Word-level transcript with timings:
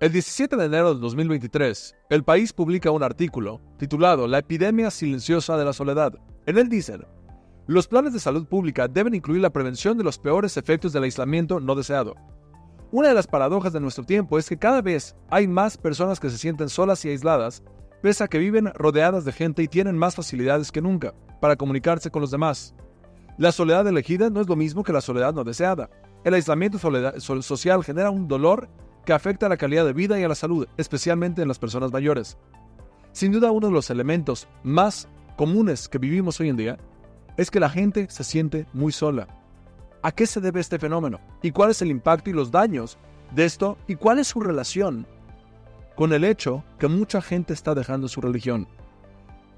El 0.00 0.12
17 0.12 0.56
de 0.56 0.64
enero 0.64 0.94
de 0.94 1.00
2023, 1.02 1.94
el 2.08 2.24
país 2.24 2.54
publica 2.54 2.90
un 2.90 3.02
artículo 3.02 3.60
titulado 3.76 4.26
La 4.26 4.38
epidemia 4.38 4.90
silenciosa 4.90 5.58
de 5.58 5.64
la 5.66 5.74
soledad. 5.74 6.14
En 6.46 6.56
él 6.56 6.70
dicen, 6.70 7.04
los 7.66 7.86
planes 7.86 8.14
de 8.14 8.18
salud 8.18 8.46
pública 8.46 8.88
deben 8.88 9.14
incluir 9.14 9.42
la 9.42 9.50
prevención 9.50 9.98
de 9.98 10.04
los 10.04 10.18
peores 10.18 10.56
efectos 10.56 10.94
del 10.94 11.02
aislamiento 11.02 11.60
no 11.60 11.74
deseado. 11.74 12.14
Una 12.90 13.08
de 13.08 13.14
las 13.14 13.26
paradojas 13.26 13.74
de 13.74 13.80
nuestro 13.80 14.04
tiempo 14.04 14.38
es 14.38 14.48
que 14.48 14.56
cada 14.56 14.80
vez 14.80 15.14
hay 15.28 15.46
más 15.46 15.76
personas 15.76 16.18
que 16.18 16.30
se 16.30 16.38
sienten 16.38 16.70
solas 16.70 17.04
y 17.04 17.10
aisladas, 17.10 17.62
pese 18.00 18.24
a 18.24 18.28
que 18.28 18.38
viven 18.38 18.72
rodeadas 18.72 19.26
de 19.26 19.32
gente 19.32 19.62
y 19.62 19.68
tienen 19.68 19.98
más 19.98 20.14
facilidades 20.14 20.72
que 20.72 20.80
nunca 20.80 21.12
para 21.42 21.56
comunicarse 21.56 22.10
con 22.10 22.22
los 22.22 22.30
demás. 22.30 22.74
La 23.36 23.52
soledad 23.52 23.86
elegida 23.86 24.30
no 24.30 24.40
es 24.40 24.48
lo 24.48 24.56
mismo 24.56 24.82
que 24.82 24.94
la 24.94 25.02
soledad 25.02 25.34
no 25.34 25.44
deseada. 25.44 25.90
El 26.24 26.32
aislamiento 26.32 26.78
social 27.42 27.84
genera 27.84 28.08
un 28.08 28.28
dolor 28.28 28.70
que 29.04 29.12
afecta 29.12 29.46
a 29.46 29.48
la 29.48 29.56
calidad 29.56 29.84
de 29.84 29.92
vida 29.92 30.18
y 30.18 30.24
a 30.24 30.28
la 30.28 30.34
salud, 30.34 30.66
especialmente 30.76 31.42
en 31.42 31.48
las 31.48 31.58
personas 31.58 31.92
mayores. 31.92 32.36
Sin 33.12 33.32
duda 33.32 33.50
uno 33.50 33.68
de 33.68 33.72
los 33.72 33.90
elementos 33.90 34.46
más 34.62 35.08
comunes 35.36 35.88
que 35.88 35.98
vivimos 35.98 36.38
hoy 36.40 36.48
en 36.48 36.56
día 36.56 36.78
es 37.36 37.50
que 37.50 37.60
la 37.60 37.70
gente 37.70 38.06
se 38.10 38.24
siente 38.24 38.66
muy 38.72 38.92
sola. 38.92 39.26
¿A 40.02 40.12
qué 40.12 40.26
se 40.26 40.40
debe 40.40 40.60
este 40.60 40.78
fenómeno? 40.78 41.20
¿Y 41.42 41.50
cuál 41.50 41.70
es 41.70 41.82
el 41.82 41.90
impacto 41.90 42.30
y 42.30 42.32
los 42.32 42.50
daños 42.50 42.98
de 43.34 43.44
esto? 43.44 43.76
¿Y 43.86 43.96
cuál 43.96 44.18
es 44.18 44.28
su 44.28 44.40
relación 44.40 45.06
con 45.96 46.12
el 46.12 46.24
hecho 46.24 46.64
que 46.78 46.88
mucha 46.88 47.20
gente 47.20 47.52
está 47.52 47.74
dejando 47.74 48.08
su 48.08 48.20
religión? 48.20 48.68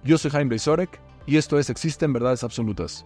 Yo 0.05 0.19
soy 0.19 0.31
Jaime 0.31 0.59
Sorek 0.59 1.01
y 1.27 1.37
esto 1.37 1.59
es 1.59 1.71
Existen 1.71 2.13
Verdades 2.13 2.43
Absolutas. 2.43 3.05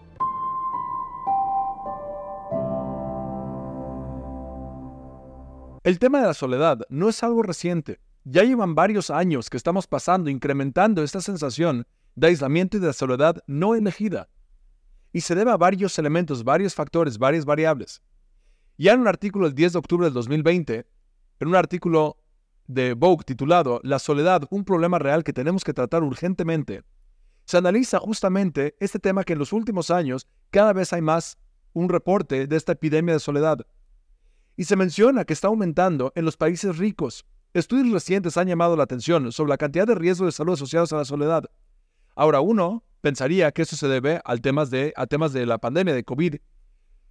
El 5.87 5.99
tema 5.99 6.19
de 6.19 6.27
la 6.27 6.33
soledad 6.33 6.81
no 6.89 7.07
es 7.07 7.23
algo 7.23 7.43
reciente. 7.43 8.01
Ya 8.25 8.43
llevan 8.43 8.75
varios 8.75 9.09
años 9.09 9.49
que 9.49 9.55
estamos 9.55 9.87
pasando 9.87 10.29
incrementando 10.29 11.01
esta 11.01 11.21
sensación 11.21 11.87
de 12.13 12.27
aislamiento 12.27 12.75
y 12.75 12.81
de 12.81 12.91
soledad 12.91 13.41
no 13.47 13.73
elegida. 13.73 14.27
Y 15.13 15.21
se 15.21 15.33
debe 15.33 15.51
a 15.51 15.55
varios 15.55 15.97
elementos, 15.97 16.43
varios 16.43 16.75
factores, 16.75 17.17
varias 17.17 17.45
variables. 17.45 18.01
Ya 18.77 18.91
en 18.91 18.99
un 18.99 19.07
artículo 19.07 19.45
del 19.45 19.55
10 19.55 19.71
de 19.71 19.79
octubre 19.79 20.05
del 20.07 20.13
2020, 20.13 20.85
en 21.39 21.47
un 21.47 21.55
artículo 21.55 22.17
de 22.65 22.93
Vogue 22.93 23.23
titulado 23.23 23.79
La 23.81 23.99
soledad, 23.99 24.41
un 24.49 24.65
problema 24.65 24.99
real 24.99 25.23
que 25.23 25.31
tenemos 25.31 25.63
que 25.63 25.73
tratar 25.73 26.03
urgentemente, 26.03 26.83
se 27.45 27.55
analiza 27.55 27.99
justamente 27.99 28.75
este 28.81 28.99
tema 28.99 29.23
que 29.23 29.31
en 29.31 29.39
los 29.39 29.53
últimos 29.53 29.89
años 29.89 30.27
cada 30.49 30.73
vez 30.73 30.91
hay 30.91 31.01
más 31.01 31.37
un 31.71 31.87
reporte 31.87 32.45
de 32.45 32.57
esta 32.57 32.73
epidemia 32.73 33.13
de 33.13 33.21
soledad. 33.21 33.59
Y 34.57 34.65
se 34.65 34.75
menciona 34.75 35.23
que 35.23 35.33
está 35.33 35.47
aumentando 35.47 36.11
en 36.15 36.25
los 36.25 36.35
países 36.35 36.77
ricos. 36.77 37.25
Estudios 37.53 37.91
recientes 37.93 38.35
han 38.37 38.47
llamado 38.47 38.75
la 38.75 38.83
atención 38.83 39.31
sobre 39.31 39.49
la 39.49 39.57
cantidad 39.57 39.87
de 39.87 39.95
riesgos 39.95 40.27
de 40.27 40.31
salud 40.31 40.53
asociados 40.53 40.91
a 40.91 40.97
la 40.97 41.05
soledad. 41.05 41.45
Ahora 42.15 42.41
uno 42.41 42.83
pensaría 43.01 43.51
que 43.51 43.61
eso 43.61 43.75
se 43.75 43.87
debe 43.87 44.19
temas 44.41 44.71
de, 44.71 44.93
a 44.95 45.05
temas 45.05 45.31
de 45.31 45.45
la 45.45 45.59
pandemia 45.59 45.93
de 45.93 46.03
COVID. 46.03 46.35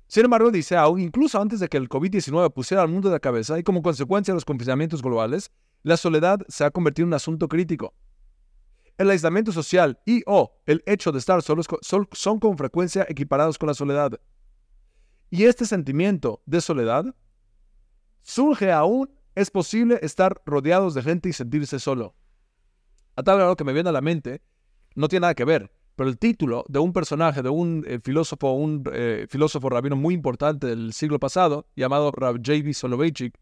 Sin 0.09 0.25
embargo, 0.25 0.51
dice 0.51 0.77
aún, 0.77 1.01
incluso 1.01 1.41
antes 1.41 1.61
de 1.61 1.69
que 1.69 1.77
el 1.77 1.89
COVID-19 1.89 2.53
pusiera 2.53 2.83
al 2.83 2.89
mundo 2.89 3.09
de 3.09 3.15
la 3.15 3.21
cabeza 3.21 3.59
y 3.59 3.63
como 3.63 3.83
consecuencia 3.83 4.33
de 4.33 4.37
los 4.37 4.45
confinamientos 4.45 5.01
globales, 5.01 5.51
la 5.85 5.97
soledad 5.97 6.41
se 6.49 6.65
ha 6.65 6.71
convertido 6.73 7.05
en 7.05 7.09
un 7.11 7.15
asunto 7.15 7.49
crítico. 7.49 7.95
El 8.99 9.11
aislamiento 9.11 9.53
social 9.53 10.01
y 10.05 10.23
o 10.27 10.53
el 10.67 10.83
hecho 10.87 11.13
de 11.13 11.19
estar 11.19 11.43
solos 11.43 11.67
son 12.13 12.39
con 12.41 12.59
frecuencia 12.59 13.07
equiparados 13.09 13.57
con 13.57 13.69
la 13.69 13.75
soledad. 13.75 14.21
Y 15.31 15.45
este 15.45 15.65
sentimiento 15.65 16.43
de 16.47 16.61
soledad 16.61 17.15
surge 18.27 18.73
aún, 18.73 19.09
es 19.37 19.51
posible 19.51 20.01
estar 20.03 20.43
rodeados 20.45 20.95
de 20.95 21.03
gente 21.03 21.29
y 21.29 21.33
sentirse 21.33 21.79
solo. 21.79 22.17
A 23.15 23.23
tal 23.23 23.37
grado 23.37 23.57
que 23.57 23.65
me 23.65 23.73
viene 23.73 23.89
a 23.89 23.93
la 23.93 24.01
mente, 24.01 24.43
no 24.97 25.07
tiene 25.09 25.23
nada 25.23 25.35
que 25.35 25.45
ver, 25.45 25.71
pero 25.95 26.11
el 26.11 26.19
título 26.19 26.65
de 26.69 26.81
un 26.81 26.93
personaje, 26.93 27.43
de 27.43 27.51
un 27.51 27.85
eh, 27.87 28.01
filósofo, 28.03 28.53
un 28.53 28.83
eh, 28.93 29.27
filósofo 29.31 29.69
rabino 29.69 29.95
muy 29.95 30.13
importante 30.13 30.67
del 30.67 30.93
siglo 30.93 31.21
pasado, 31.21 31.69
llamado 31.77 32.11
Rav 32.11 32.37
J.B. 32.37 32.75
Soloveitchik, 32.75 33.39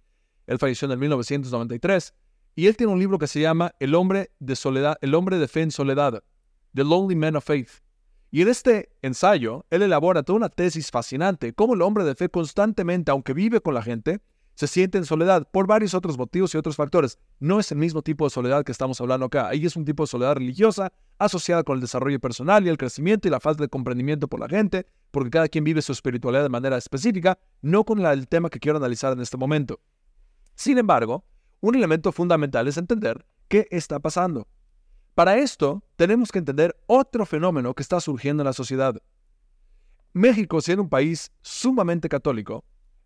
él 0.47 0.59
falleció 0.59 0.85
en 0.87 0.93
el 0.93 0.99
1993, 0.99 2.13
y 2.55 2.67
él 2.67 2.77
tiene 2.77 2.93
un 2.93 2.99
libro 2.99 3.19
que 3.19 3.27
se 3.27 3.41
llama 3.41 3.75
El 3.81 3.95
hombre 3.95 4.33
de 4.39 4.55
soledad, 4.55 4.99
El 5.01 5.15
hombre 5.15 5.39
de 5.39 5.49
fe 5.49 5.63
en 5.63 5.71
soledad, 5.71 6.23
The 6.75 6.85
Lonely 6.85 7.17
Man 7.17 7.37
of 7.37 7.45
Faith. 7.45 7.83
Y 8.31 8.43
en 8.43 8.49
este 8.49 8.91
ensayo, 9.01 9.65
él 9.71 9.83
elabora 9.83 10.25
toda 10.25 10.37
una 10.37 10.49
tesis 10.51 10.91
fascinante, 10.91 11.55
cómo 11.55 11.75
el 11.75 11.83
hombre 11.83 12.05
de 12.05 12.15
fe 12.15 12.29
constantemente, 12.29 13.11
aunque 13.11 13.33
vive 13.33 13.61
con 13.61 13.75
la 13.75 13.83
gente, 13.83 14.21
se 14.55 14.67
siente 14.67 14.99
en 14.99 15.05
soledad 15.05 15.49
por 15.51 15.67
varios 15.67 15.95
otros 15.95 16.17
motivos 16.17 16.55
y 16.55 16.59
otros 16.59 16.77
factores. 16.77 17.19
No 17.41 17.59
es 17.59 17.73
el 17.73 17.79
mismo 17.79 18.03
tipo 18.03 18.25
de 18.25 18.31
soledad 18.31 18.65
que 18.65 18.73
estamos 18.73 19.01
hablando 19.01 19.27
acá. 19.27 19.49
Ahí 19.49 19.67
es 19.67 19.77
un 19.77 19.85
tipo 19.85 20.05
de 20.05 20.07
soledad 20.07 20.35
religiosa 20.35 20.93
asociada 21.19 21.65
con 21.65 21.77
el 21.77 21.81
desarrollo 21.81 22.21
personal 22.21 22.65
y 22.65 22.69
el 22.69 22.79
crecimiento 22.79 23.27
y 23.27 23.31
la 23.31 23.41
falta 23.41 23.63
de 23.63 23.69
comprendimiento 23.69 24.29
por 24.29 24.41
la 24.41 24.49
gente, 24.49 24.87
porque 25.11 25.31
cada 25.31 25.49
quien 25.49 25.65
vive 25.65 25.83
su 25.83 25.93
espiritualidad 25.93 26.45
de 26.45 26.49
manera 26.49 26.77
específica, 26.77 27.39
no 27.63 27.85
con 27.85 28.05
el 28.05 28.29
tema 28.29 28.51
que 28.51 28.61
quiero 28.61 28.79
analizar 28.79 29.13
en 29.13 29.21
este 29.21 29.37
momento. 29.37 29.81
Sin 30.55 30.79
embargo, 30.79 31.25
un 31.61 31.75
elemento 31.75 32.13
fundamental 32.13 32.69
es 32.69 32.77
entender 32.77 33.25
qué 33.49 33.67
está 33.71 33.99
pasando. 33.99 34.47
Para 35.15 35.39
esto, 35.39 35.85
tenemos 35.97 36.33
que 36.33 36.41
entender 36.41 36.77
otro 36.87 37.25
fenómeno 37.25 37.75
que 37.75 37.83
está 37.83 38.01
surgiendo 38.01 38.43
en 38.43 38.47
la 38.47 38.53
sociedad. 38.53 39.01
México, 40.13 40.61
siendo 40.61 40.83
un 40.83 40.89
país 40.89 41.33
sumamente 41.41 42.09
católico, 42.09 42.65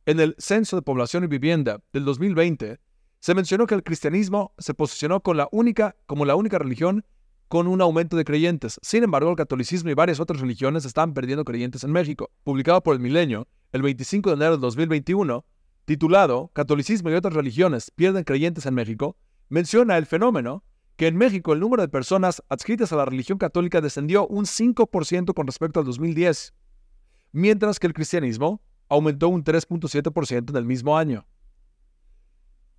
en 0.08 0.20
el 0.20 0.34
Censo 0.38 0.74
de 0.74 0.80
Población 0.80 1.24
y 1.24 1.26
Vivienda 1.26 1.82
del 1.92 2.06
2020, 2.06 2.80
se 3.20 3.34
mencionó 3.34 3.66
que 3.66 3.74
el 3.74 3.82
cristianismo 3.82 4.54
se 4.56 4.72
posicionó 4.72 5.20
con 5.20 5.36
la 5.36 5.50
única, 5.52 5.96
como 6.06 6.24
la 6.24 6.34
única 6.34 6.58
religión 6.58 7.04
con 7.48 7.66
un 7.66 7.82
aumento 7.82 8.16
de 8.16 8.24
creyentes. 8.24 8.80
Sin 8.80 9.04
embargo, 9.04 9.28
el 9.28 9.36
catolicismo 9.36 9.90
y 9.90 9.94
varias 9.94 10.18
otras 10.18 10.40
religiones 10.40 10.86
están 10.86 11.12
perdiendo 11.12 11.44
creyentes 11.44 11.84
en 11.84 11.92
México. 11.92 12.30
Publicado 12.42 12.82
por 12.82 12.94
el 12.94 13.00
Milenio 13.00 13.48
el 13.72 13.82
25 13.82 14.30
de 14.30 14.36
enero 14.36 14.52
de 14.52 14.62
2021, 14.62 15.44
titulado 15.84 16.50
Catolicismo 16.54 17.10
y 17.10 17.14
otras 17.14 17.34
religiones 17.34 17.90
pierden 17.90 18.24
creyentes 18.24 18.64
en 18.64 18.72
México, 18.72 19.14
menciona 19.50 19.98
el 19.98 20.06
fenómeno 20.06 20.64
que 20.96 21.08
en 21.08 21.18
México 21.18 21.52
el 21.52 21.60
número 21.60 21.82
de 21.82 21.88
personas 21.88 22.42
adscritas 22.48 22.94
a 22.94 22.96
la 22.96 23.04
religión 23.04 23.36
católica 23.36 23.82
descendió 23.82 24.26
un 24.26 24.46
5% 24.46 25.34
con 25.34 25.46
respecto 25.46 25.80
al 25.80 25.84
2010, 25.84 26.54
mientras 27.32 27.78
que 27.78 27.88
el 27.88 27.92
cristianismo 27.92 28.62
aumentó 28.88 29.28
un 29.28 29.44
3.7% 29.44 30.50
en 30.50 30.56
el 30.56 30.64
mismo 30.64 30.96
año. 30.96 31.26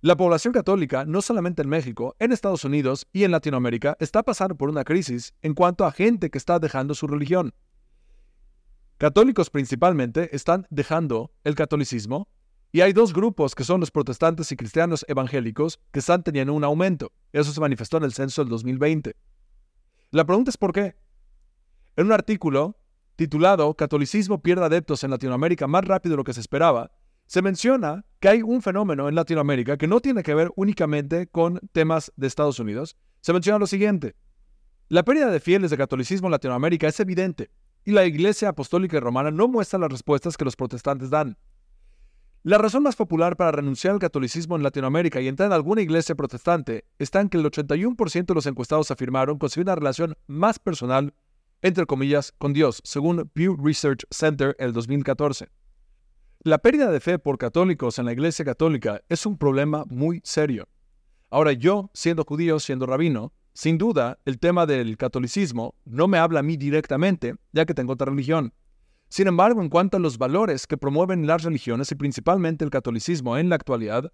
La 0.02 0.16
población 0.16 0.54
católica, 0.54 1.04
no 1.04 1.20
solamente 1.20 1.60
en 1.60 1.68
México, 1.68 2.16
en 2.18 2.32
Estados 2.32 2.64
Unidos 2.64 3.06
y 3.12 3.24
en 3.24 3.32
Latinoamérica, 3.32 3.98
está 4.00 4.22
pasando 4.22 4.54
por 4.54 4.70
una 4.70 4.82
crisis 4.82 5.34
en 5.42 5.52
cuanto 5.52 5.84
a 5.84 5.92
gente 5.92 6.30
que 6.30 6.38
está 6.38 6.58
dejando 6.58 6.94
su 6.94 7.06
religión. 7.06 7.52
Católicos 8.96 9.50
principalmente 9.50 10.34
están 10.34 10.66
dejando 10.70 11.32
el 11.44 11.54
catolicismo 11.54 12.28
y 12.72 12.80
hay 12.80 12.94
dos 12.94 13.12
grupos 13.12 13.54
que 13.54 13.64
son 13.64 13.80
los 13.80 13.90
protestantes 13.90 14.50
y 14.52 14.56
cristianos 14.56 15.04
evangélicos 15.06 15.80
que 15.90 15.98
están 15.98 16.22
teniendo 16.22 16.54
un 16.54 16.64
aumento. 16.64 17.12
Eso 17.32 17.52
se 17.52 17.60
manifestó 17.60 17.98
en 17.98 18.04
el 18.04 18.14
censo 18.14 18.42
del 18.42 18.48
2020. 18.48 19.14
La 20.12 20.24
pregunta 20.24 20.50
es 20.50 20.56
por 20.56 20.72
qué. 20.72 20.96
En 21.96 22.06
un 22.06 22.12
artículo 22.12 22.79
titulado 23.20 23.74
Catolicismo 23.74 24.40
pierde 24.40 24.64
adeptos 24.64 25.04
en 25.04 25.10
Latinoamérica 25.10 25.66
más 25.66 25.84
rápido 25.84 26.14
de 26.14 26.16
lo 26.16 26.24
que 26.24 26.32
se 26.32 26.40
esperaba, 26.40 26.90
se 27.26 27.42
menciona 27.42 28.06
que 28.18 28.30
hay 28.30 28.40
un 28.40 28.62
fenómeno 28.62 29.10
en 29.10 29.14
Latinoamérica 29.14 29.76
que 29.76 29.86
no 29.86 30.00
tiene 30.00 30.22
que 30.22 30.32
ver 30.32 30.50
únicamente 30.56 31.26
con 31.26 31.60
temas 31.72 32.10
de 32.16 32.26
Estados 32.26 32.58
Unidos. 32.60 32.96
Se 33.20 33.34
menciona 33.34 33.58
lo 33.58 33.66
siguiente. 33.66 34.16
La 34.88 35.02
pérdida 35.02 35.30
de 35.30 35.38
fieles 35.38 35.70
de 35.70 35.76
catolicismo 35.76 36.28
en 36.28 36.32
Latinoamérica 36.32 36.88
es 36.88 36.98
evidente 36.98 37.50
y 37.84 37.90
la 37.90 38.06
Iglesia 38.06 38.48
Apostólica 38.48 38.96
y 38.96 39.00
Romana 39.00 39.30
no 39.30 39.48
muestra 39.48 39.78
las 39.78 39.90
respuestas 39.90 40.38
que 40.38 40.46
los 40.46 40.56
protestantes 40.56 41.10
dan. 41.10 41.36
La 42.42 42.56
razón 42.56 42.84
más 42.84 42.96
popular 42.96 43.36
para 43.36 43.52
renunciar 43.52 43.92
al 43.92 44.00
catolicismo 44.00 44.56
en 44.56 44.62
Latinoamérica 44.62 45.20
y 45.20 45.28
entrar 45.28 45.48
en 45.48 45.52
alguna 45.52 45.82
iglesia 45.82 46.14
protestante 46.14 46.86
está 46.98 47.20
en 47.20 47.28
que 47.28 47.36
el 47.36 47.44
81% 47.44 48.24
de 48.24 48.34
los 48.34 48.46
encuestados 48.46 48.90
afirmaron 48.90 49.36
conseguir 49.36 49.66
una 49.66 49.74
relación 49.74 50.16
más 50.26 50.58
personal 50.58 51.12
entre 51.62 51.86
comillas, 51.86 52.32
con 52.38 52.52
Dios, 52.52 52.80
según 52.84 53.30
Pew 53.34 53.56
Research 53.56 54.04
Center 54.10 54.56
el 54.58 54.72
2014. 54.72 55.48
La 56.42 56.58
pérdida 56.58 56.90
de 56.90 57.00
fe 57.00 57.18
por 57.18 57.36
católicos 57.36 57.98
en 57.98 58.06
la 58.06 58.12
Iglesia 58.12 58.44
Católica 58.44 59.02
es 59.08 59.26
un 59.26 59.36
problema 59.36 59.84
muy 59.88 60.20
serio. 60.24 60.68
Ahora 61.28 61.52
yo, 61.52 61.90
siendo 61.92 62.24
judío, 62.24 62.58
siendo 62.58 62.86
rabino, 62.86 63.32
sin 63.52 63.76
duda 63.76 64.18
el 64.24 64.38
tema 64.38 64.64
del 64.64 64.96
catolicismo 64.96 65.74
no 65.84 66.08
me 66.08 66.18
habla 66.18 66.40
a 66.40 66.42
mí 66.42 66.56
directamente, 66.56 67.34
ya 67.52 67.66
que 67.66 67.74
tengo 67.74 67.92
otra 67.92 68.06
religión. 68.06 68.54
Sin 69.08 69.26
embargo, 69.26 69.60
en 69.60 69.68
cuanto 69.68 69.96
a 69.96 70.00
los 70.00 70.18
valores 70.18 70.66
que 70.66 70.78
promueven 70.78 71.26
las 71.26 71.42
religiones 71.42 71.90
y 71.92 71.96
principalmente 71.96 72.64
el 72.64 72.70
catolicismo 72.70 73.36
en 73.36 73.48
la 73.48 73.56
actualidad, 73.56 74.12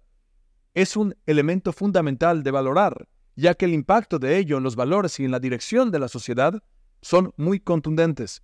es 0.73 0.97
un 0.97 1.15
elemento 1.25 1.71
fundamental 1.71 2.43
de 2.43 2.51
valorar, 2.51 3.07
ya 3.35 3.53
que 3.53 3.65
el 3.65 3.73
impacto 3.73 4.19
de 4.19 4.37
ello 4.37 4.57
en 4.57 4.63
los 4.63 4.75
valores 4.75 5.19
y 5.19 5.25
en 5.25 5.31
la 5.31 5.39
dirección 5.39 5.91
de 5.91 5.99
la 5.99 6.07
sociedad 6.07 6.61
son 7.01 7.33
muy 7.37 7.59
contundentes. 7.59 8.41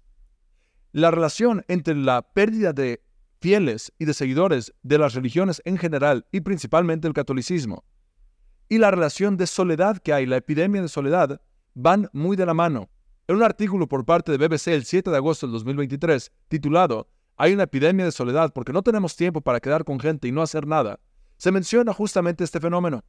La 0.91 1.11
relación 1.11 1.63
entre 1.67 1.95
la 1.95 2.21
pérdida 2.21 2.73
de 2.73 3.03
fieles 3.39 3.91
y 3.99 4.05
de 4.05 4.13
seguidores 4.13 4.73
de 4.83 4.97
las 4.97 5.15
religiones 5.15 5.61
en 5.65 5.77
general 5.77 6.25
y 6.31 6.41
principalmente 6.41 7.07
el 7.07 7.13
catolicismo 7.13 7.83
y 8.69 8.79
la 8.79 8.89
relación 8.89 9.37
de 9.37 9.47
soledad 9.47 9.97
que 9.97 10.13
hay, 10.13 10.25
la 10.25 10.37
epidemia 10.37 10.81
de 10.81 10.87
soledad, 10.87 11.39
van 11.75 12.09
muy 12.11 12.35
de 12.35 12.47
la 12.47 12.55
mano. 12.55 12.89
En 13.27 13.35
un 13.35 13.43
artículo 13.43 13.87
por 13.87 14.03
parte 14.03 14.31
de 14.31 14.37
BBC 14.39 14.69
el 14.69 14.83
7 14.83 15.11
de 15.11 15.17
agosto 15.17 15.45
del 15.45 15.53
2023, 15.53 16.31
titulado 16.47 17.07
Hay 17.37 17.53
una 17.53 17.63
epidemia 17.63 18.05
de 18.05 18.11
soledad 18.11 18.51
porque 18.51 18.73
no 18.73 18.81
tenemos 18.81 19.15
tiempo 19.15 19.41
para 19.41 19.59
quedar 19.59 19.83
con 19.83 19.99
gente 19.99 20.27
y 20.27 20.31
no 20.31 20.41
hacer 20.41 20.65
nada, 20.65 20.99
se 21.37 21.51
menciona 21.51 21.93
justamente 21.93 22.43
este 22.43 22.59
fenómeno. 22.59 23.03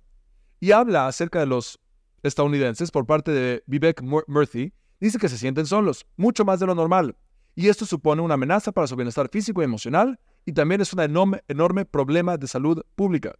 Y 0.60 0.72
habla 0.72 1.06
acerca 1.06 1.40
de 1.40 1.46
los 1.46 1.80
estadounidenses 2.22 2.90
por 2.90 3.06
parte 3.06 3.30
de 3.30 3.62
Vivek 3.66 4.02
Murthy, 4.02 4.74
dice 5.04 5.18
que 5.18 5.28
se 5.28 5.36
sienten 5.36 5.66
solos, 5.66 6.06
mucho 6.16 6.46
más 6.46 6.60
de 6.60 6.66
lo 6.66 6.74
normal. 6.74 7.14
Y 7.54 7.68
esto 7.68 7.84
supone 7.84 8.22
una 8.22 8.34
amenaza 8.34 8.72
para 8.72 8.86
su 8.86 8.96
bienestar 8.96 9.28
físico 9.28 9.60
y 9.60 9.64
emocional 9.64 10.18
y 10.46 10.52
también 10.52 10.80
es 10.80 10.92
un 10.94 11.00
enorme, 11.00 11.42
enorme 11.46 11.84
problema 11.84 12.38
de 12.38 12.48
salud 12.48 12.82
pública. 12.96 13.34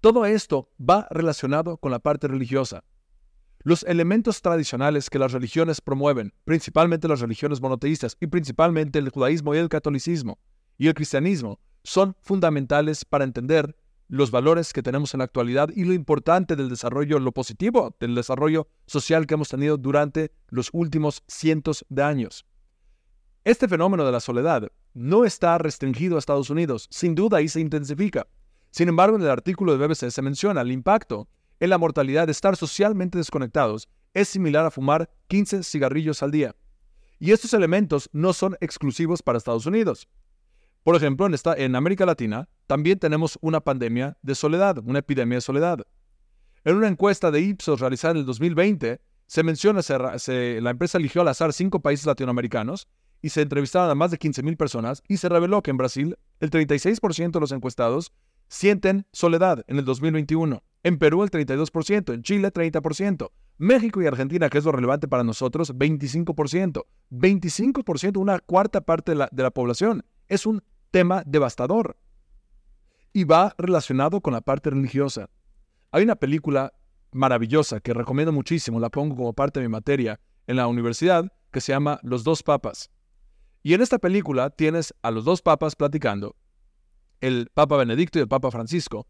Todo 0.00 0.26
esto 0.26 0.68
va 0.78 1.06
relacionado 1.10 1.76
con 1.78 1.92
la 1.92 2.00
parte 2.00 2.26
religiosa. 2.26 2.82
Los 3.60 3.84
elementos 3.84 4.42
tradicionales 4.42 5.10
que 5.10 5.18
las 5.18 5.32
religiones 5.32 5.80
promueven, 5.80 6.34
principalmente 6.44 7.08
las 7.08 7.20
religiones 7.20 7.60
monoteístas 7.60 8.16
y 8.20 8.26
principalmente 8.26 8.98
el 8.98 9.10
judaísmo 9.10 9.54
y 9.54 9.58
el 9.58 9.68
catolicismo 9.68 10.38
y 10.76 10.88
el 10.88 10.94
cristianismo, 10.94 11.60
son 11.84 12.16
fundamentales 12.20 13.04
para 13.04 13.24
entender 13.24 13.76
los 14.08 14.30
valores 14.30 14.72
que 14.72 14.82
tenemos 14.82 15.14
en 15.14 15.18
la 15.18 15.24
actualidad 15.24 15.70
y 15.74 15.84
lo 15.84 15.92
importante 15.92 16.56
del 16.56 16.68
desarrollo, 16.68 17.18
lo 17.18 17.32
positivo 17.32 17.96
del 17.98 18.14
desarrollo 18.14 18.68
social 18.86 19.26
que 19.26 19.34
hemos 19.34 19.48
tenido 19.48 19.76
durante 19.76 20.32
los 20.48 20.70
últimos 20.72 21.22
cientos 21.26 21.84
de 21.88 22.02
años. 22.02 22.46
Este 23.44 23.68
fenómeno 23.68 24.04
de 24.04 24.12
la 24.12 24.20
soledad 24.20 24.68
no 24.94 25.24
está 25.24 25.58
restringido 25.58 26.16
a 26.16 26.18
Estados 26.18 26.50
Unidos, 26.50 26.88
sin 26.90 27.14
duda 27.14 27.38
ahí 27.38 27.48
se 27.48 27.60
intensifica. 27.60 28.26
Sin 28.70 28.88
embargo, 28.88 29.16
en 29.16 29.22
el 29.22 29.30
artículo 29.30 29.76
de 29.76 29.86
BBC 29.86 30.10
se 30.10 30.22
menciona 30.22 30.60
el 30.60 30.72
impacto 30.72 31.28
en 31.60 31.70
la 31.70 31.78
mortalidad 31.78 32.26
de 32.26 32.32
estar 32.32 32.56
socialmente 32.56 33.18
desconectados 33.18 33.88
es 34.16 34.28
similar 34.28 34.64
a 34.64 34.70
fumar 34.70 35.10
15 35.28 35.62
cigarrillos 35.62 36.22
al 36.22 36.30
día. 36.30 36.56
Y 37.18 37.32
estos 37.32 37.52
elementos 37.52 38.08
no 38.12 38.32
son 38.32 38.56
exclusivos 38.60 39.22
para 39.22 39.36
Estados 39.36 39.66
Unidos. 39.66 40.08
Por 40.82 40.96
ejemplo, 40.96 41.28
en 41.56 41.76
América 41.76 42.06
Latina 42.06 42.48
también 42.66 42.98
tenemos 42.98 43.38
una 43.40 43.60
pandemia 43.60 44.16
de 44.22 44.34
soledad, 44.34 44.78
una 44.84 45.00
epidemia 45.00 45.36
de 45.36 45.42
soledad. 45.42 45.86
En 46.64 46.76
una 46.76 46.88
encuesta 46.88 47.30
de 47.30 47.40
Ipsos 47.40 47.80
realizada 47.80 48.12
en 48.12 48.18
el 48.18 48.26
2020, 48.26 49.00
se 49.26 49.42
menciona, 49.42 49.82
que 49.82 50.60
la 50.60 50.70
empresa 50.70 50.98
eligió 50.98 51.20
al 51.20 51.28
azar 51.28 51.52
cinco 51.52 51.80
países 51.80 52.06
latinoamericanos 52.06 52.88
y 53.22 53.30
se 53.30 53.42
entrevistaron 53.42 53.90
a 53.90 53.94
más 53.94 54.10
de 54.10 54.18
15.000 54.18 54.56
personas 54.56 55.02
y 55.08 55.16
se 55.16 55.28
reveló 55.28 55.62
que 55.62 55.70
en 55.70 55.76
Brasil 55.76 56.16
el 56.40 56.50
36% 56.50 57.30
de 57.32 57.40
los 57.40 57.52
encuestados 57.52 58.12
sienten 58.48 59.06
soledad 59.12 59.64
en 59.66 59.78
el 59.78 59.84
2021, 59.84 60.62
en 60.84 60.98
Perú 60.98 61.24
el 61.24 61.30
32%, 61.30 62.14
en 62.14 62.22
Chile 62.22 62.52
30%, 62.52 63.30
México 63.58 64.02
y 64.02 64.06
Argentina, 64.06 64.48
que 64.48 64.58
es 64.58 64.64
lo 64.64 64.72
relevante 64.72 65.08
para 65.08 65.24
nosotros, 65.24 65.74
25%. 65.74 66.84
25%, 67.10 68.16
una 68.18 68.38
cuarta 68.38 68.82
parte 68.82 69.14
de 69.14 69.42
la 69.42 69.50
población. 69.50 70.04
Es 70.28 70.46
un 70.46 70.62
tema 70.90 71.22
devastador. 71.26 71.96
Y 73.16 73.24
va 73.24 73.54
relacionado 73.56 74.20
con 74.20 74.34
la 74.34 74.42
parte 74.42 74.68
religiosa. 74.68 75.30
Hay 75.90 76.02
una 76.02 76.16
película 76.16 76.74
maravillosa 77.12 77.80
que 77.80 77.94
recomiendo 77.94 78.30
muchísimo, 78.30 78.78
la 78.78 78.90
pongo 78.90 79.16
como 79.16 79.32
parte 79.32 79.58
de 79.58 79.66
mi 79.66 79.72
materia 79.72 80.20
en 80.46 80.56
la 80.56 80.66
universidad, 80.66 81.32
que 81.50 81.62
se 81.62 81.72
llama 81.72 81.98
Los 82.02 82.24
dos 82.24 82.42
papas. 82.42 82.90
Y 83.62 83.72
en 83.72 83.80
esta 83.80 83.98
película 83.98 84.50
tienes 84.50 84.92
a 85.00 85.10
los 85.10 85.24
dos 85.24 85.40
papas 85.40 85.76
platicando, 85.76 86.36
el 87.22 87.48
Papa 87.54 87.78
Benedicto 87.78 88.18
y 88.18 88.20
el 88.20 88.28
Papa 88.28 88.50
Francisco, 88.50 89.06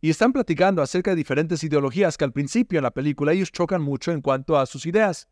y 0.00 0.08
están 0.08 0.32
platicando 0.32 0.80
acerca 0.80 1.10
de 1.10 1.16
diferentes 1.16 1.62
ideologías 1.62 2.16
que 2.16 2.24
al 2.24 2.32
principio 2.32 2.78
en 2.78 2.84
la 2.84 2.90
película 2.90 3.34
ellos 3.34 3.52
chocan 3.52 3.82
mucho 3.82 4.12
en 4.12 4.22
cuanto 4.22 4.58
a 4.58 4.64
sus 4.64 4.86
ideas. 4.86 5.28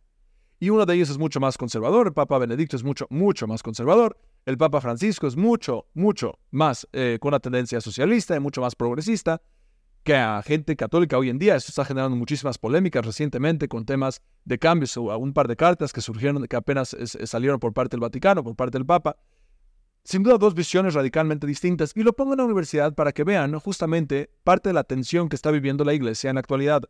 Y 0.60 0.68
uno 0.68 0.84
de 0.84 0.92
ellos 0.92 1.08
es 1.08 1.16
mucho 1.16 1.40
más 1.40 1.56
conservador, 1.56 2.08
el 2.08 2.12
Papa 2.12 2.36
Benedicto 2.36 2.76
es 2.76 2.84
mucho, 2.84 3.06
mucho 3.08 3.46
más 3.46 3.62
conservador, 3.62 4.18
el 4.46 4.58
Papa 4.58 4.80
Francisco 4.80 5.26
es 5.26 5.36
mucho, 5.36 5.86
mucho 5.94 6.38
más 6.50 6.86
eh, 6.92 7.18
con 7.20 7.28
una 7.28 7.40
tendencia 7.40 7.80
socialista 7.80 8.36
y 8.36 8.40
mucho 8.40 8.60
más 8.60 8.74
progresista 8.74 9.40
que 10.02 10.14
a 10.14 10.42
gente 10.42 10.76
católica 10.76 11.16
hoy 11.16 11.30
en 11.30 11.38
día. 11.38 11.56
Esto 11.56 11.70
está 11.70 11.84
generando 11.84 12.16
muchísimas 12.16 12.58
polémicas 12.58 13.04
recientemente 13.06 13.68
con 13.68 13.86
temas 13.86 14.20
de 14.44 14.58
cambios 14.58 14.96
o 14.98 15.16
un 15.16 15.32
par 15.32 15.48
de 15.48 15.56
cartas 15.56 15.92
que 15.92 16.02
surgieron, 16.02 16.46
que 16.46 16.56
apenas 16.56 16.94
salieron 17.24 17.58
por 17.58 17.72
parte 17.72 17.94
del 17.96 18.00
Vaticano, 18.00 18.44
por 18.44 18.54
parte 18.54 18.76
del 18.76 18.84
Papa. 18.86 19.16
Sin 20.04 20.22
duda 20.22 20.36
dos 20.36 20.54
visiones 20.54 20.92
radicalmente 20.92 21.46
distintas 21.46 21.92
y 21.94 22.02
lo 22.02 22.12
pongo 22.12 22.34
en 22.34 22.38
la 22.38 22.44
universidad 22.44 22.94
para 22.94 23.12
que 23.12 23.24
vean 23.24 23.58
justamente 23.58 24.30
parte 24.44 24.68
de 24.68 24.74
la 24.74 24.84
tensión 24.84 25.30
que 25.30 25.36
está 25.36 25.50
viviendo 25.50 25.84
la 25.84 25.94
iglesia 25.94 26.28
en 26.28 26.34
la 26.34 26.40
actualidad. 26.40 26.82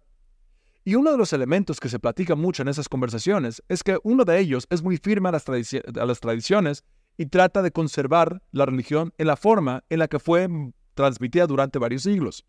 Y 0.84 0.96
uno 0.96 1.12
de 1.12 1.16
los 1.16 1.32
elementos 1.32 1.78
que 1.78 1.88
se 1.88 2.00
platica 2.00 2.34
mucho 2.34 2.62
en 2.62 2.68
esas 2.68 2.88
conversaciones 2.88 3.62
es 3.68 3.84
que 3.84 3.98
uno 4.02 4.24
de 4.24 4.40
ellos 4.40 4.66
es 4.68 4.82
muy 4.82 4.96
firme 4.96 5.28
a 5.28 5.32
las, 5.32 5.44
a 5.48 6.04
las 6.04 6.18
tradiciones 6.18 6.84
y 7.16 7.26
trata 7.26 7.62
de 7.62 7.70
conservar 7.70 8.42
la 8.50 8.66
religión 8.66 9.12
en 9.18 9.26
la 9.26 9.36
forma 9.36 9.84
en 9.88 9.98
la 9.98 10.08
que 10.08 10.18
fue 10.18 10.48
transmitida 10.94 11.46
durante 11.46 11.78
varios 11.78 12.02
siglos. 12.02 12.44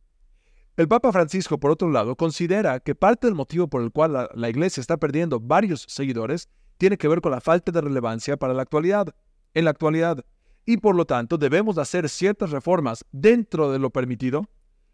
El 0.77 0.87
Papa 0.87 1.11
Francisco, 1.11 1.57
por 1.57 1.71
otro 1.71 1.89
lado, 1.89 2.15
considera 2.15 2.79
que 2.81 2.95
parte 2.95 3.27
del 3.27 3.35
motivo 3.35 3.67
por 3.67 3.81
el 3.81 3.91
cual 3.91 4.29
la, 4.33 4.49
Iglesia 4.49 4.81
está 4.81 4.97
perdiendo 4.97 5.39
varios 5.39 5.85
seguidores 5.87 6.49
tiene 6.77 6.97
que 6.97 7.07
ver 7.07 7.21
con 7.21 7.31
la 7.31 7.39
falta 7.39 7.71
de 7.71 7.79
relevancia 7.79 8.35
para 8.35 8.53
la 8.53 8.63
actualidad, 8.63 9.15
en 9.53 9.63
la 9.63 9.71
actualidad, 9.71 10.25
y 10.65 10.77
por 10.77 10.95
lo 10.95 11.05
tanto 11.05 11.37
debemos 11.37 11.77
hacer 11.77 12.09
ciertas 12.09 12.49
reformas 12.49 13.05
dentro 13.13 13.71
de 13.71 13.79
lo 13.79 13.89
permitido 13.89 14.49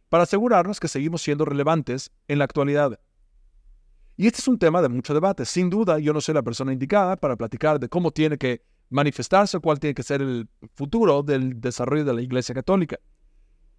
para 0.09 0.23
asegurarnos 0.23 0.79
que 0.79 0.87
seguimos 0.87 1.23
siendo 1.23 1.45
relevantes 1.45 2.11
en 2.27 2.37
la 2.37 2.43
actualidad. 2.43 2.99
Y 4.17 4.27
este 4.27 4.39
es 4.39 4.47
un 4.47 4.59
tema 4.59 4.83
de 4.83 4.89
mucho 4.89 5.15
debate. 5.15 5.45
Sin 5.45 5.69
duda, 5.69 5.97
yo 5.97 6.13
no 6.13 6.21
soy 6.21 6.35
la 6.35 6.43
persona 6.43 6.73
indicada 6.73 7.15
para 7.15 7.35
platicar 7.35 7.79
de 7.79 7.89
cómo 7.89 8.11
tiene 8.11 8.37
que 8.37 8.61
manifestarse 8.91 9.59
cuál 9.59 9.79
tiene 9.79 9.95
que 9.95 10.03
ser 10.03 10.21
el 10.21 10.47
futuro 10.75 11.23
del 11.23 11.59
desarrollo 11.59 12.05
de 12.05 12.13
la 12.13 12.21
Iglesia 12.21 12.53
Católica. 12.53 12.99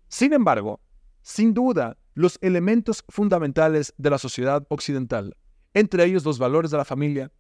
Sin 0.09 0.33
embargo, 0.33 0.81
sin 1.21 1.55
duda, 1.55 1.97
los 2.15 2.39
elementos 2.41 3.05
fundamentales 3.09 3.95
de 3.97 4.11
la 4.11 4.19
sociedad 4.19 4.67
occidental, 4.69 5.37
entre 5.75 6.05
ellos 6.05 6.25
los 6.25 6.39
valores 6.39 6.71
de 6.71 6.79
la 6.79 6.85
familia, 6.85 7.31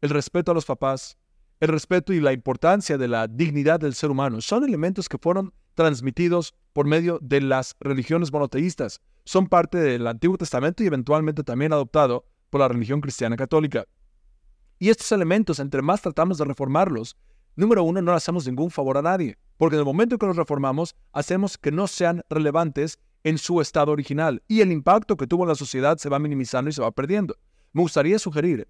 el 0.00 0.10
respeto 0.10 0.50
a 0.50 0.54
los 0.54 0.66
papás, 0.66 1.16
el 1.60 1.68
respeto 1.68 2.12
y 2.12 2.20
la 2.20 2.32
importancia 2.32 2.98
de 2.98 3.08
la 3.08 3.28
dignidad 3.28 3.80
del 3.80 3.94
ser 3.94 4.10
humano, 4.10 4.40
son 4.40 4.64
elementos 4.64 5.08
que 5.08 5.18
fueron 5.18 5.52
transmitidos 5.74 6.54
por 6.72 6.86
medio 6.86 7.18
de 7.22 7.40
las 7.40 7.76
religiones 7.80 8.32
monoteístas, 8.32 9.00
son 9.24 9.46
parte 9.46 9.78
del 9.78 10.06
Antiguo 10.06 10.36
Testamento 10.36 10.82
y 10.82 10.86
eventualmente 10.86 11.44
también 11.44 11.72
adoptado 11.72 12.24
por 12.50 12.60
la 12.60 12.68
religión 12.68 13.00
cristiana 13.00 13.36
católica. 13.36 13.86
Y 14.82 14.88
estos 14.88 15.12
elementos, 15.12 15.60
entre 15.60 15.82
más 15.82 16.00
tratamos 16.00 16.38
de 16.38 16.46
reformarlos, 16.46 17.14
número 17.54 17.84
uno, 17.84 18.00
no 18.00 18.12
hacemos 18.12 18.46
ningún 18.46 18.70
favor 18.70 18.96
a 18.96 19.02
nadie, 19.02 19.36
porque 19.58 19.76
en 19.76 19.80
el 19.80 19.84
momento 19.84 20.16
que 20.16 20.24
los 20.24 20.36
reformamos, 20.36 20.96
hacemos 21.12 21.58
que 21.58 21.70
no 21.70 21.86
sean 21.86 22.22
relevantes 22.30 22.98
en 23.22 23.36
su 23.36 23.60
estado 23.60 23.92
original 23.92 24.42
y 24.48 24.62
el 24.62 24.72
impacto 24.72 25.18
que 25.18 25.26
tuvo 25.26 25.42
en 25.42 25.50
la 25.50 25.54
sociedad 25.54 25.98
se 25.98 26.08
va 26.08 26.18
minimizando 26.18 26.70
y 26.70 26.72
se 26.72 26.80
va 26.80 26.90
perdiendo. 26.92 27.36
Me 27.74 27.82
gustaría 27.82 28.18
sugerir 28.18 28.68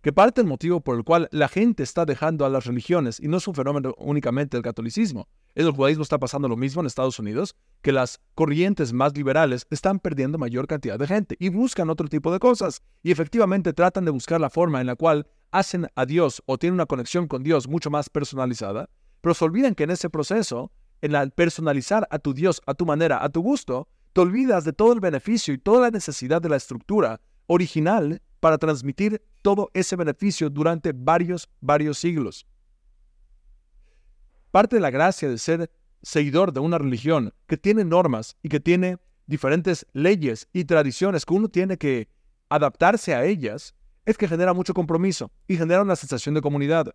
que 0.00 0.14
parte 0.14 0.40
del 0.40 0.48
motivo 0.48 0.80
por 0.80 0.96
el 0.96 1.04
cual 1.04 1.28
la 1.30 1.46
gente 1.46 1.82
está 1.82 2.06
dejando 2.06 2.46
a 2.46 2.48
las 2.48 2.64
religiones, 2.64 3.20
y 3.20 3.28
no 3.28 3.36
es 3.36 3.46
un 3.46 3.54
fenómeno 3.54 3.94
únicamente 3.98 4.56
del 4.56 4.64
catolicismo, 4.64 5.28
el 5.54 5.70
judaísmo 5.72 6.02
está 6.02 6.16
pasando 6.16 6.48
lo 6.48 6.56
mismo 6.56 6.80
en 6.80 6.86
Estados 6.86 7.18
Unidos, 7.18 7.54
que 7.82 7.92
las 7.92 8.18
corrientes 8.34 8.94
más 8.94 9.14
liberales 9.14 9.66
están 9.68 9.98
perdiendo 9.98 10.38
mayor 10.38 10.66
cantidad 10.66 10.98
de 10.98 11.06
gente 11.06 11.36
y 11.38 11.50
buscan 11.50 11.90
otro 11.90 12.08
tipo 12.08 12.32
de 12.32 12.38
cosas, 12.38 12.80
y 13.02 13.10
efectivamente 13.10 13.74
tratan 13.74 14.06
de 14.06 14.10
buscar 14.10 14.40
la 14.40 14.48
forma 14.48 14.80
en 14.80 14.86
la 14.86 14.96
cual 14.96 15.26
hacen 15.50 15.88
a 15.94 16.06
Dios 16.06 16.42
o 16.46 16.58
tienen 16.58 16.74
una 16.74 16.86
conexión 16.86 17.26
con 17.26 17.42
Dios 17.42 17.68
mucho 17.68 17.90
más 17.90 18.08
personalizada, 18.08 18.88
pero 19.20 19.34
se 19.34 19.44
olvidan 19.44 19.74
que 19.74 19.84
en 19.84 19.90
ese 19.90 20.10
proceso 20.10 20.72
en 21.02 21.14
al 21.14 21.32
personalizar 21.32 22.06
a 22.10 22.18
tu 22.18 22.34
Dios 22.34 22.60
a 22.66 22.74
tu 22.74 22.86
manera, 22.86 23.22
a 23.24 23.28
tu 23.28 23.40
gusto, 23.40 23.88
te 24.12 24.20
olvidas 24.20 24.64
de 24.64 24.72
todo 24.72 24.92
el 24.92 25.00
beneficio 25.00 25.54
y 25.54 25.58
toda 25.58 25.82
la 25.82 25.90
necesidad 25.90 26.42
de 26.42 26.48
la 26.48 26.56
estructura 26.56 27.20
original 27.46 28.20
para 28.40 28.58
transmitir 28.58 29.22
todo 29.42 29.70
ese 29.74 29.96
beneficio 29.96 30.50
durante 30.50 30.92
varios, 30.92 31.48
varios 31.60 31.98
siglos. 31.98 32.46
Parte 34.50 34.76
de 34.76 34.82
la 34.82 34.90
gracia 34.90 35.28
de 35.28 35.38
ser 35.38 35.70
seguidor 36.02 36.52
de 36.52 36.60
una 36.60 36.78
religión 36.78 37.32
que 37.46 37.56
tiene 37.56 37.84
normas 37.84 38.36
y 38.42 38.48
que 38.48 38.60
tiene 38.60 38.98
diferentes 39.26 39.86
leyes 39.92 40.48
y 40.52 40.64
tradiciones 40.64 41.24
que 41.24 41.34
uno 41.34 41.48
tiene 41.48 41.76
que 41.76 42.08
adaptarse 42.48 43.14
a 43.14 43.24
ellas, 43.24 43.74
es 44.06 44.16
que 44.16 44.28
genera 44.28 44.54
mucho 44.54 44.74
compromiso 44.74 45.30
y 45.46 45.56
genera 45.56 45.82
una 45.82 45.96
sensación 45.96 46.34
de 46.34 46.40
comunidad. 46.40 46.94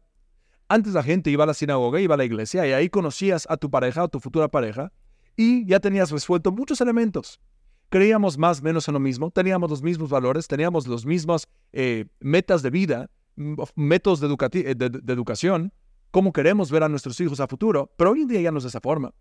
Antes 0.67 0.93
la 0.93 1.03
gente 1.03 1.29
iba 1.29 1.43
a 1.43 1.47
la 1.47 1.53
sinagoga, 1.53 1.99
iba 1.99 2.15
a 2.15 2.17
la 2.17 2.25
iglesia 2.25 2.65
y 2.67 2.73
ahí 2.73 2.89
conocías 2.89 3.45
a 3.49 3.57
tu 3.57 3.69
pareja 3.69 4.03
o 4.03 4.07
tu 4.07 4.19
futura 4.19 4.47
pareja 4.47 4.91
y 5.35 5.65
ya 5.65 5.79
tenías 5.79 6.11
resuelto 6.11 6.51
muchos 6.51 6.81
elementos. 6.81 7.39
Creíamos 7.89 8.37
más 8.37 8.61
o 8.61 8.63
menos 8.63 8.87
en 8.87 8.95
lo 8.95 8.99
mismo, 8.99 9.29
teníamos 9.29 9.69
los 9.69 9.83
mismos 9.83 10.09
valores, 10.09 10.47
teníamos 10.47 10.87
los 10.87 11.05
mismos 11.05 11.47
eh, 11.71 12.05
metas 12.19 12.63
de 12.63 12.71
vida, 12.71 13.09
métodos 13.75 14.19
de, 14.21 14.75
de, 14.75 15.13
educación, 15.13 15.71
cómo 16.09 16.33
queremos 16.33 16.71
ver 16.71 16.83
a 16.83 16.89
nuestros 16.89 17.19
hijos 17.21 17.39
a 17.39 17.47
futuro, 17.47 17.93
pero 17.95 18.11
hoy 18.11 18.21
en 18.21 18.27
día 18.27 18.41
ya 18.41 18.51
no 18.51 18.57
es 18.57 18.63
de 18.63 18.69
esa 18.69 18.81
forma. 18.81 19.13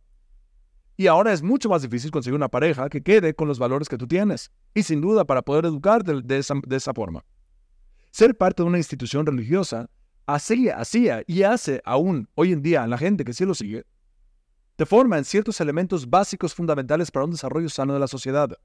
Y 0.96 1.08
ahora 1.08 1.32
es 1.32 1.42
mucho 1.42 1.68
más 1.68 1.82
difícil 1.82 2.10
conseguir 2.10 2.36
una 2.36 2.48
pareja 2.48 2.88
que 2.88 3.02
quede 3.02 3.34
con 3.34 3.48
los 3.48 3.58
valores 3.58 3.88
que 3.88 3.98
tú 3.98 4.06
tienes. 4.06 4.52
Y 4.74 4.84
sin 4.84 5.00
duda 5.00 5.24
para 5.24 5.42
poder 5.42 5.66
esa, 6.28 6.54
de 6.64 6.76
esa 6.76 6.94
forma. 6.94 7.24
Ser 8.14 8.36
parte 8.36 8.62
de 8.62 8.68
una 8.68 8.78
institución 8.78 9.26
religiosa 9.26 9.90
hacía, 10.24 10.78
hacía 10.78 11.24
y 11.26 11.42
hace 11.42 11.82
aún 11.84 12.28
hoy 12.36 12.52
en 12.52 12.62
día 12.62 12.84
a 12.84 12.86
la 12.86 12.96
gente 12.96 13.24
que 13.24 13.32
sí 13.32 13.44
lo 13.44 13.56
sigue, 13.56 13.86
te 14.76 14.86
forma 14.86 15.18
en 15.18 15.24
ciertos 15.24 15.60
elementos 15.60 16.08
básicos 16.08 16.54
fundamentales 16.54 17.10
para 17.10 17.24
un 17.24 17.32
desarrollo 17.32 17.68
sano 17.68 17.92
de 17.92 17.98
la 17.98 18.06
sociedad. 18.06 18.56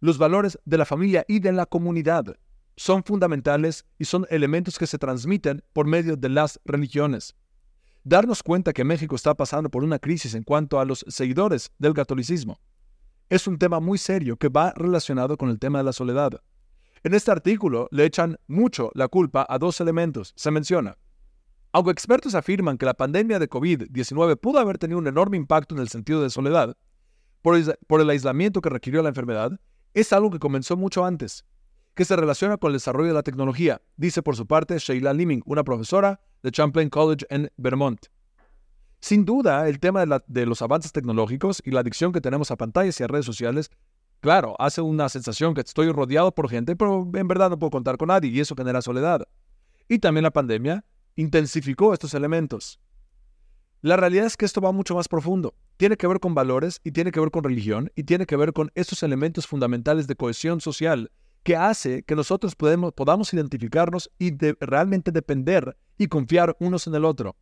Los 0.00 0.18
valores 0.18 0.58
de 0.64 0.76
la 0.76 0.84
familia 0.84 1.24
y 1.28 1.38
de 1.38 1.52
la 1.52 1.66
comunidad 1.66 2.34
son 2.74 3.04
fundamentales 3.04 3.84
y 3.96 4.06
son 4.06 4.26
elementos 4.28 4.76
que 4.76 4.88
se 4.88 4.98
transmiten 4.98 5.62
por 5.72 5.86
medio 5.86 6.16
de 6.16 6.30
las 6.30 6.58
religiones. 6.64 7.36
Darnos 8.02 8.42
cuenta 8.42 8.72
que 8.72 8.82
México 8.82 9.14
está 9.14 9.36
pasando 9.36 9.70
por 9.70 9.84
una 9.84 10.00
crisis 10.00 10.34
en 10.34 10.42
cuanto 10.42 10.80
a 10.80 10.84
los 10.84 11.04
seguidores 11.06 11.70
del 11.78 11.94
catolicismo 11.94 12.58
es 13.30 13.46
un 13.46 13.58
tema 13.58 13.80
muy 13.80 13.98
serio 13.98 14.36
que 14.36 14.48
va 14.48 14.72
relacionado 14.76 15.36
con 15.36 15.48
el 15.48 15.58
tema 15.58 15.78
de 15.78 15.84
la 15.84 15.92
soledad. 15.92 16.40
En 17.04 17.12
este 17.12 17.30
artículo 17.30 17.86
le 17.90 18.06
echan 18.06 18.38
mucho 18.46 18.90
la 18.94 19.08
culpa 19.08 19.44
a 19.46 19.58
dos 19.58 19.78
elementos. 19.82 20.32
Se 20.36 20.50
menciona, 20.50 20.96
aunque 21.70 21.90
expertos 21.90 22.34
afirman 22.34 22.78
que 22.78 22.86
la 22.86 22.94
pandemia 22.94 23.38
de 23.38 23.50
COVID-19 23.50 24.38
pudo 24.38 24.58
haber 24.58 24.78
tenido 24.78 24.98
un 24.98 25.06
enorme 25.06 25.36
impacto 25.36 25.74
en 25.74 25.82
el 25.82 25.90
sentido 25.90 26.22
de 26.22 26.30
soledad, 26.30 26.78
por 27.42 27.56
el, 27.56 28.10
aislamiento 28.10 28.62
que 28.62 28.70
requirió 28.70 29.02
la 29.02 29.10
enfermedad, 29.10 29.60
es 29.92 30.14
algo 30.14 30.30
que 30.30 30.38
comenzó 30.38 30.78
mucho 30.78 31.04
antes, 31.04 31.44
que 31.94 32.06
se 32.06 32.16
relaciona 32.16 32.56
con 32.56 32.70
el 32.70 32.76
desarrollo 32.76 33.08
de 33.08 33.14
la 33.14 33.22
tecnología, 33.22 33.82
dice 33.98 34.22
por 34.22 34.34
su 34.34 34.46
parte 34.46 34.78
Sheila 34.78 35.12
Liming, 35.12 35.42
una 35.44 35.62
profesora 35.62 36.22
de 36.42 36.52
Champlain 36.52 36.88
College 36.88 37.26
en 37.28 37.50
Vermont. 37.58 38.06
Sin 39.00 39.26
duda, 39.26 39.68
el 39.68 39.78
tema 39.78 40.06
de, 40.06 40.22
de, 40.26 40.46
los 40.46 40.62
avances 40.62 40.90
tecnológicos 40.92 41.60
y 41.66 41.72
la 41.72 41.80
adicción 41.80 42.12
que 42.12 42.22
tenemos 42.22 42.50
a 42.50 42.56
pantallas 42.56 42.98
y 42.98 43.02
a 43.02 43.08
redes 43.08 43.26
sociales 43.26 43.70
Claro, 44.24 44.56
hace 44.58 44.80
una 44.80 45.10
sensación 45.10 45.52
que 45.52 45.60
estoy 45.60 45.92
rodeado 45.92 46.34
por 46.34 46.48
gente, 46.48 46.74
pero 46.76 47.06
en 47.12 47.28
verdad 47.28 47.50
no 47.50 47.58
puedo 47.58 47.72
contar 47.72 47.98
con 47.98 48.08
nadie 48.08 48.30
y 48.30 48.40
eso 48.40 48.56
genera 48.56 48.80
soledad. 48.80 49.28
Y 49.86 49.98
también 49.98 50.22
la 50.22 50.30
pandemia 50.30 50.82
intensificó 51.14 51.92
estos 51.92 52.14
elementos. 52.14 52.80
La 53.82 53.98
realidad 53.98 54.24
es 54.24 54.38
que 54.38 54.46
esto 54.46 54.62
va 54.62 54.72
mucho 54.72 54.94
más 54.94 55.08
profundo. 55.08 55.52
Tiene 55.76 55.98
que 55.98 56.06
ver 56.06 56.20
con 56.20 56.34
valores 56.34 56.80
y 56.82 56.92
tiene 56.92 57.12
que 57.12 57.20
ver 57.20 57.30
con 57.30 57.44
religión 57.44 57.92
y 57.96 58.04
tiene 58.04 58.24
que 58.24 58.36
ver 58.36 58.54
con 58.54 58.72
estos 58.74 59.02
elementos 59.02 59.46
fundamentales 59.46 60.06
de 60.06 60.16
cohesión 60.16 60.58
social 60.62 61.12
que 61.42 61.54
hace 61.56 62.02
que 62.02 62.16
nosotros 62.16 62.56
podamos 62.56 63.34
identificarnos 63.34 64.10
y 64.18 64.34
realmente 64.58 65.12
depender 65.12 65.76
y 65.98 66.06
confiar 66.06 66.56
unos 66.60 66.86
en 66.86 66.94
el 66.94 67.04
otro. 67.04 67.36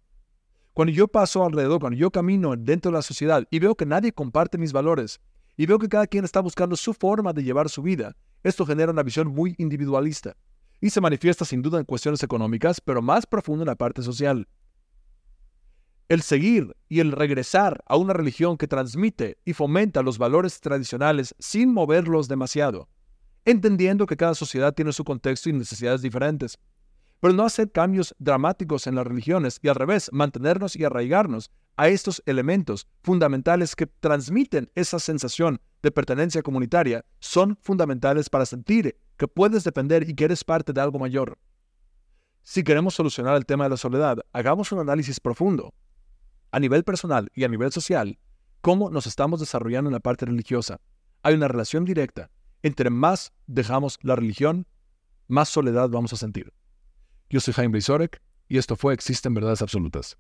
Cuando 0.72 0.92
yo 0.92 1.06
paso 1.06 1.44
alrededor, 1.44 1.78
cuando 1.78 1.96
yo 1.96 2.10
camino 2.10 2.56
dentro 2.56 2.90
de 2.90 2.96
la 2.96 3.02
sociedad 3.02 3.46
y 3.52 3.60
veo 3.60 3.76
que 3.76 3.86
nadie 3.86 4.10
comparte 4.10 4.58
mis 4.58 4.72
valores, 4.72 5.20
y 5.56 5.66
veo 5.66 5.78
que 5.78 5.88
cada 5.88 6.06
quien 6.06 6.24
está 6.24 6.40
buscando 6.40 6.76
su 6.76 6.94
forma 6.94 7.32
de 7.32 7.42
llevar 7.42 7.68
su 7.68 7.82
vida. 7.82 8.16
Esto 8.42 8.66
genera 8.66 8.92
una 8.92 9.02
visión 9.02 9.28
muy 9.28 9.54
individualista 9.58 10.36
y 10.80 10.90
se 10.90 11.00
manifiesta 11.00 11.44
sin 11.44 11.62
duda 11.62 11.78
en 11.78 11.84
cuestiones 11.84 12.22
económicas, 12.22 12.80
pero 12.80 13.00
más 13.02 13.26
profundo 13.26 13.62
en 13.62 13.68
la 13.68 13.76
parte 13.76 14.02
social. 14.02 14.48
El 16.08 16.22
seguir 16.22 16.76
y 16.88 17.00
el 17.00 17.12
regresar 17.12 17.82
a 17.86 17.96
una 17.96 18.12
religión 18.12 18.58
que 18.58 18.66
transmite 18.66 19.38
y 19.44 19.52
fomenta 19.52 20.02
los 20.02 20.18
valores 20.18 20.60
tradicionales 20.60 21.34
sin 21.38 21.72
moverlos 21.72 22.28
demasiado, 22.28 22.88
entendiendo 23.44 24.06
que 24.06 24.16
cada 24.16 24.34
sociedad 24.34 24.74
tiene 24.74 24.92
su 24.92 25.04
contexto 25.04 25.48
y 25.48 25.52
necesidades 25.52 26.02
diferentes 26.02 26.58
pero 27.22 27.34
no 27.34 27.44
hacer 27.44 27.70
cambios 27.70 28.16
dramáticos 28.18 28.88
en 28.88 28.96
las 28.96 29.06
religiones 29.06 29.60
y 29.62 29.68
al 29.68 29.76
revés, 29.76 30.10
mantenernos 30.12 30.74
y 30.74 30.82
arraigarnos 30.82 31.52
a 31.76 31.86
estos 31.86 32.20
elementos 32.26 32.88
fundamentales 33.04 33.76
que 33.76 33.86
transmiten 33.86 34.72
esa 34.74 34.98
sensación 34.98 35.60
de 35.84 35.92
pertenencia 35.92 36.42
comunitaria 36.42 37.04
son 37.20 37.56
fundamentales 37.62 38.28
para 38.28 38.44
sentir 38.44 38.98
que 39.16 39.28
puedes 39.28 39.62
depender 39.62 40.10
y 40.10 40.14
que 40.14 40.24
eres 40.24 40.42
parte 40.42 40.72
de 40.72 40.80
algo 40.80 40.98
mayor. 40.98 41.38
Si 42.42 42.64
queremos 42.64 42.94
solucionar 42.94 43.36
el 43.36 43.46
tema 43.46 43.64
de 43.64 43.70
la 43.70 43.76
soledad, 43.76 44.18
hagamos 44.32 44.72
un 44.72 44.80
análisis 44.80 45.20
profundo, 45.20 45.72
a 46.50 46.58
nivel 46.58 46.82
personal 46.82 47.30
y 47.36 47.44
a 47.44 47.48
nivel 47.48 47.70
social, 47.70 48.18
cómo 48.62 48.90
nos 48.90 49.06
estamos 49.06 49.38
desarrollando 49.38 49.90
en 49.90 49.94
la 49.94 50.00
parte 50.00 50.26
religiosa. 50.26 50.80
Hay 51.22 51.34
una 51.34 51.46
relación 51.46 51.84
directa. 51.84 52.32
Entre 52.64 52.90
más 52.90 53.32
dejamos 53.46 54.00
la 54.02 54.16
religión, 54.16 54.66
más 55.28 55.48
soledad 55.48 55.88
vamos 55.88 56.12
a 56.12 56.16
sentir. 56.16 56.52
Yo 57.32 57.40
soy 57.40 57.54
Jaime 57.54 57.72
Blisorek 57.72 58.20
y 58.46 58.58
esto 58.58 58.76
fue 58.76 58.92
Existen 58.92 59.32
Verdades 59.32 59.62
Absolutas. 59.62 60.18